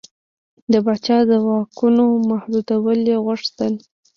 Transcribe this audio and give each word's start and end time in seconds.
د 0.71 0.73
پاچا 0.85 1.17
د 1.29 1.31
واکونو 1.47 2.03
محدودول 2.29 2.99
یې 3.09 3.17
غوښتل. 3.25 3.73